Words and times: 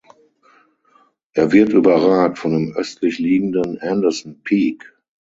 Er 1.33 1.51
wird 1.51 1.73
überragt 1.73 2.39
von 2.39 2.53
dem 2.53 2.73
östlich 2.75 3.19
liegenden 3.19 3.77
Anderson 3.77 4.41
Peak. 4.43 4.97